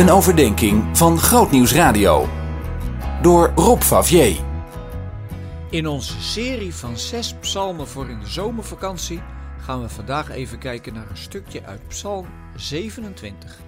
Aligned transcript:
Een 0.00 0.10
overdenking 0.10 0.98
van 0.98 1.18
Grootnieuws 1.18 1.72
Radio. 1.72 2.28
Door 3.22 3.52
Rob 3.54 3.80
Favier. 3.80 4.44
In 5.70 5.86
onze 5.86 6.20
serie 6.20 6.74
van 6.74 6.98
zes 6.98 7.34
psalmen 7.34 7.88
voor 7.88 8.08
in 8.08 8.20
de 8.20 8.26
zomervakantie 8.26 9.22
gaan 9.58 9.82
we 9.82 9.88
vandaag 9.88 10.30
even 10.30 10.58
kijken 10.58 10.94
naar 10.94 11.10
een 11.10 11.16
stukje 11.16 11.64
uit 11.64 11.88
Psalm 11.88 12.26
27. 12.56 13.58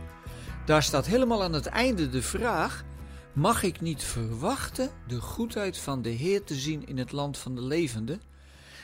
Daar 0.65 0.83
staat 0.83 1.07
helemaal 1.07 1.43
aan 1.43 1.53
het 1.53 1.67
einde 1.67 2.09
de 2.09 2.23
vraag: 2.23 2.85
Mag 3.33 3.63
ik 3.63 3.81
niet 3.81 4.03
verwachten 4.03 4.91
de 5.07 5.21
goedheid 5.21 5.79
van 5.79 6.03
de 6.03 6.11
Heer 6.11 6.45
te 6.45 6.55
zien 6.55 6.87
in 6.87 6.99
het 6.99 7.13
land 7.13 7.39
van 7.39 7.55
de 7.55 7.63
levenden? 7.63 8.21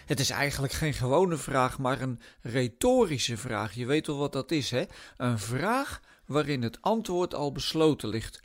Het 0.08 0.20
is 0.20 0.30
eigenlijk 0.30 0.72
geen 0.72 0.94
gewone 0.94 1.36
vraag, 1.36 1.78
maar 1.78 2.00
een 2.00 2.20
retorische 2.40 3.36
vraag. 3.36 3.74
Je 3.74 3.86
weet 3.86 4.06
wel 4.06 4.16
wat 4.16 4.32
dat 4.32 4.50
is, 4.50 4.70
hè? 4.70 4.84
Een 5.16 5.38
vraag 5.38 6.00
waarin 6.26 6.62
het 6.62 6.78
antwoord 6.80 7.34
al 7.34 7.52
besloten 7.52 8.08
ligt. 8.08 8.40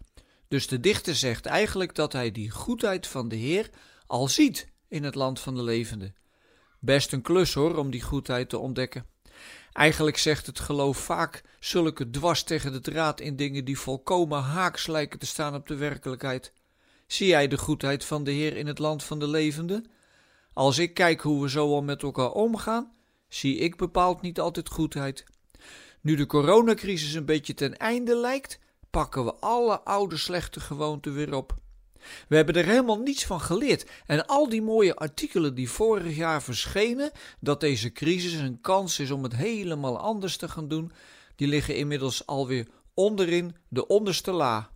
Dus 0.48 0.68
de 0.68 0.80
dichter 0.80 1.16
zegt 1.16 1.46
eigenlijk 1.46 1.96
dat 1.96 2.14
hij 2.14 2.32
die 2.32 2.50
goedheid 2.50 3.08
van 3.08 3.28
de 3.28 3.36
Heer 3.36 3.70
al 4.08 4.28
ziet 4.28 4.68
in 4.88 5.04
het 5.04 5.16
land 5.16 5.40
van 5.40 5.56
de 5.56 5.64
levenden. 5.64 6.16
Best 6.80 7.14
een 7.14 7.22
klus 7.22 7.54
hoor, 7.54 7.78
om 7.78 7.92
die 7.92 8.02
goedheid 8.02 8.50
te 8.50 8.58
ontdekken. 8.58 9.06
Eigenlijk 9.74 10.18
zegt 10.18 10.46
het 10.46 10.60
geloof 10.60 10.98
vaak 10.98 11.44
zulke 11.60 12.10
dwars 12.10 12.44
tegen 12.44 12.72
de 12.72 12.80
draad 12.80 13.20
in 13.20 13.36
dingen 13.36 13.66
die 13.66 13.80
volkomen 13.80 14.42
haaks 14.42 14.88
lijken 14.88 15.20
te 15.20 15.26
staan 15.26 15.56
op 15.56 15.68
de 15.68 15.76
werkelijkheid. 15.76 16.54
Zie 17.08 17.28
jij 17.28 17.48
de 17.48 17.58
goedheid 17.58 18.06
van 18.06 18.24
de 18.24 18.32
Heer 18.32 18.58
in 18.58 18.68
het 18.68 18.80
land 18.80 19.04
van 19.04 19.20
de 19.20 19.28
levenden? 19.28 19.86
Als 20.54 20.78
ik 20.78 20.94
kijk 20.94 21.22
hoe 21.22 21.42
we 21.42 21.50
zo 21.50 21.74
al 21.74 21.82
met 21.82 22.04
elkaar 22.04 22.32
omgaan, 22.32 22.92
zie 23.28 23.58
ik 23.58 23.76
bepaald 23.76 24.22
niet 24.22 24.40
altijd 24.40 24.70
goedheid. 24.70 25.24
Nu 26.02 26.16
de 26.16 26.26
coronacrisis 26.26 27.14
een 27.14 27.26
beetje 27.26 27.54
ten 27.54 27.78
einde 27.78 28.16
lijkt, 28.16 28.60
pakken 28.90 29.26
we 29.26 29.34
alle 29.36 29.82
oude 29.82 30.18
slechte 30.18 30.60
gewoonten 30.60 31.14
weer 31.14 31.36
op. 31.36 31.56
We 32.28 32.36
hebben 32.36 32.56
er 32.56 32.66
helemaal 32.66 33.00
niets 33.00 33.26
van 33.26 33.42
geleerd. 33.42 33.90
En 34.06 34.26
al 34.26 34.50
die 34.50 34.62
mooie 34.62 34.96
artikelen 34.96 35.56
die 35.56 35.70
vorig 35.70 36.16
jaar 36.16 36.44
verschenen, 36.44 37.12
dat 37.40 37.60
deze 37.60 37.92
crisis 37.92 38.34
een 38.34 38.62
kans 38.62 39.00
is 39.00 39.12
om 39.12 39.24
het 39.24 39.36
helemaal 39.36 39.98
anders 39.98 40.38
te 40.38 40.48
gaan 40.48 40.68
doen, 40.68 40.92
die 41.36 41.48
liggen 41.48 41.76
inmiddels 41.76 42.26
alweer 42.26 42.68
onderin 42.94 43.56
de 43.68 43.88
onderste 43.88 44.32
la. 44.32 44.73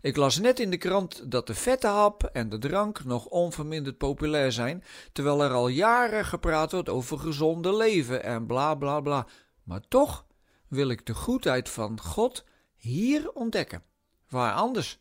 Ik 0.00 0.16
las 0.16 0.38
net 0.38 0.60
in 0.60 0.70
de 0.70 0.76
krant 0.76 1.30
dat 1.30 1.46
de 1.46 1.54
vette 1.54 1.86
hap 1.86 2.24
en 2.24 2.48
de 2.48 2.58
drank 2.58 3.04
nog 3.04 3.26
onverminderd 3.26 3.98
populair 3.98 4.52
zijn, 4.52 4.84
terwijl 5.12 5.42
er 5.42 5.52
al 5.52 5.68
jaren 5.68 6.24
gepraat 6.24 6.72
wordt 6.72 6.88
over 6.88 7.18
gezonde 7.18 7.76
leven 7.76 8.22
en 8.22 8.46
bla 8.46 8.74
bla 8.74 9.00
bla. 9.00 9.26
Maar 9.62 9.80
toch 9.88 10.26
wil 10.68 10.88
ik 10.88 11.06
de 11.06 11.14
goedheid 11.14 11.68
van 11.68 12.00
God 12.00 12.44
hier 12.76 13.32
ontdekken. 13.32 13.82
Waar 14.28 14.52
anders? 14.52 15.00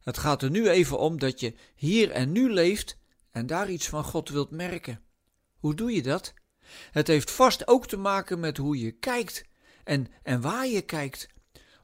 Het 0.00 0.18
gaat 0.18 0.42
er 0.42 0.50
nu 0.50 0.68
even 0.68 0.98
om 0.98 1.18
dat 1.18 1.40
je 1.40 1.54
hier 1.74 2.10
en 2.10 2.32
nu 2.32 2.52
leeft 2.52 2.98
en 3.30 3.46
daar 3.46 3.70
iets 3.70 3.88
van 3.88 4.04
God 4.04 4.28
wilt 4.28 4.50
merken. 4.50 5.00
Hoe 5.58 5.74
doe 5.74 5.92
je 5.92 6.02
dat? 6.02 6.34
Het 6.90 7.06
heeft 7.06 7.30
vast 7.30 7.68
ook 7.68 7.86
te 7.86 7.96
maken 7.96 8.40
met 8.40 8.56
hoe 8.56 8.78
je 8.78 8.90
kijkt 8.90 9.44
en, 9.84 10.06
en 10.22 10.40
waar 10.40 10.66
je 10.66 10.82
kijkt. 10.82 11.28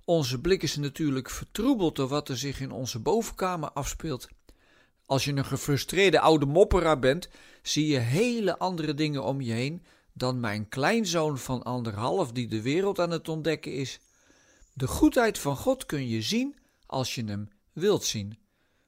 Onze 0.08 0.40
blik 0.40 0.62
is 0.62 0.76
natuurlijk 0.76 1.30
vertroebeld 1.30 1.96
door 1.96 2.08
wat 2.08 2.28
er 2.28 2.36
zich 2.36 2.60
in 2.60 2.70
onze 2.70 2.98
bovenkamer 2.98 3.70
afspeelt. 3.70 4.28
Als 5.06 5.24
je 5.24 5.32
een 5.32 5.44
gefrustreerde 5.44 6.20
oude 6.20 6.46
mopperaar 6.46 6.98
bent, 6.98 7.28
zie 7.62 7.86
je 7.86 7.98
hele 7.98 8.58
andere 8.58 8.94
dingen 8.94 9.24
om 9.24 9.40
je 9.40 9.52
heen 9.52 9.82
dan 10.12 10.40
mijn 10.40 10.68
kleinzoon 10.68 11.38
van 11.38 11.62
anderhalf 11.62 12.32
die 12.32 12.48
de 12.48 12.62
wereld 12.62 12.98
aan 12.98 13.10
het 13.10 13.28
ontdekken 13.28 13.72
is. 13.72 14.00
De 14.72 14.86
goedheid 14.86 15.38
van 15.38 15.56
God 15.56 15.86
kun 15.86 16.08
je 16.08 16.22
zien 16.22 16.56
als 16.86 17.14
je 17.14 17.24
hem 17.24 17.48
wilt 17.72 18.04
zien. 18.04 18.38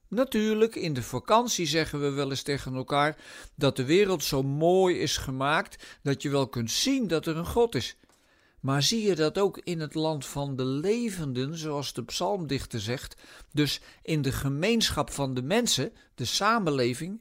Natuurlijk, 0.09 0.75
in 0.75 0.95
de 0.95 1.03
vakantie 1.03 1.67
zeggen 1.67 2.01
we 2.01 2.11
wel 2.11 2.31
eens 2.31 2.43
tegen 2.43 2.75
elkaar 2.75 3.17
dat 3.55 3.77
de 3.77 3.85
wereld 3.85 4.25
zo 4.25 4.43
mooi 4.43 4.99
is 4.99 5.17
gemaakt 5.17 5.99
dat 6.03 6.23
je 6.23 6.31
wel 6.31 6.49
kunt 6.49 6.71
zien 6.71 7.09
dat 7.09 7.27
er 7.27 7.37
een 7.37 7.47
God 7.47 7.75
is. 7.75 7.97
Maar 8.61 8.83
zie 8.83 9.03
je 9.03 9.15
dat 9.15 9.39
ook 9.39 9.59
in 9.59 9.81
het 9.81 9.95
land 9.95 10.27
van 10.27 10.57
de 10.57 10.65
levenden, 10.65 11.59
zoals 11.59 11.93
de 11.93 12.05
psalmdichter 12.05 12.81
zegt, 12.81 13.23
dus 13.53 13.81
in 14.03 14.23
de 14.23 14.33
gemeenschap 14.33 15.11
van 15.11 15.35
de 15.35 15.43
mensen, 15.43 15.93
de 16.15 16.25
samenleving? 16.25 17.21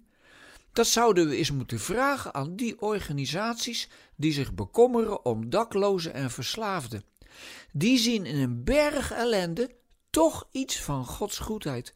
Dat 0.73 0.87
zouden 0.87 1.27
we 1.27 1.35
eens 1.35 1.51
moeten 1.51 1.79
vragen 1.79 2.33
aan 2.33 2.55
die 2.55 2.81
organisaties 2.81 3.89
die 4.15 4.33
zich 4.33 4.53
bekommeren 4.53 5.25
om 5.25 5.49
daklozen 5.49 6.13
en 6.13 6.31
verslaafden. 6.31 7.03
Die 7.71 7.97
zien 7.97 8.25
in 8.25 8.35
een 8.35 8.63
berg 8.63 9.11
ellende 9.11 9.69
toch 10.09 10.47
iets 10.51 10.81
van 10.81 11.05
Gods 11.05 11.39
goedheid. 11.39 11.93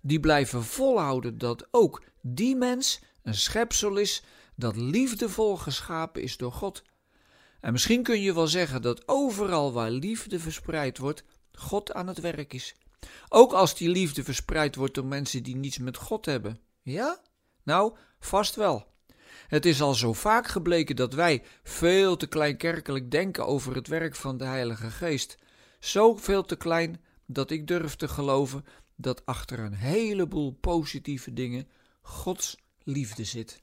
Die 0.00 0.20
blijven 0.20 0.64
volhouden 0.64 1.38
dat 1.38 1.68
ook 1.70 2.02
die 2.20 2.56
mens 2.56 3.00
een 3.22 3.34
schepsel 3.34 3.96
is 3.96 4.22
dat 4.56 4.76
liefdevol 4.76 5.56
geschapen 5.56 6.22
is 6.22 6.36
door 6.36 6.52
God. 6.52 6.82
En 7.62 7.72
misschien 7.72 8.02
kun 8.02 8.20
je 8.20 8.34
wel 8.34 8.46
zeggen 8.46 8.82
dat 8.82 9.08
overal 9.08 9.72
waar 9.72 9.90
liefde 9.90 10.38
verspreid 10.38 10.98
wordt, 10.98 11.24
God 11.52 11.92
aan 11.92 12.06
het 12.06 12.20
werk 12.20 12.52
is. 12.54 12.74
Ook 13.28 13.52
als 13.52 13.76
die 13.76 13.88
liefde 13.88 14.24
verspreid 14.24 14.76
wordt 14.76 14.94
door 14.94 15.04
mensen 15.04 15.42
die 15.42 15.56
niets 15.56 15.78
met 15.78 15.96
God 15.96 16.24
hebben. 16.24 16.58
Ja? 16.82 17.20
Nou, 17.62 17.96
vast 18.20 18.54
wel. 18.54 18.86
Het 19.46 19.66
is 19.66 19.82
al 19.82 19.94
zo 19.94 20.12
vaak 20.12 20.46
gebleken 20.46 20.96
dat 20.96 21.14
wij 21.14 21.42
veel 21.62 22.16
te 22.16 22.26
kleinkerkelijk 22.26 23.10
denken 23.10 23.46
over 23.46 23.74
het 23.74 23.88
werk 23.88 24.16
van 24.16 24.36
de 24.36 24.44
Heilige 24.44 24.90
Geest. 24.90 25.36
Zo 25.80 26.16
veel 26.16 26.44
te 26.44 26.56
klein 26.56 27.00
dat 27.26 27.50
ik 27.50 27.66
durf 27.66 27.96
te 27.96 28.08
geloven 28.08 28.64
dat 28.96 29.26
achter 29.26 29.58
een 29.58 29.74
heleboel 29.74 30.52
positieve 30.52 31.32
dingen 31.32 31.68
Gods 32.00 32.56
liefde 32.82 33.24
zit. 33.24 33.62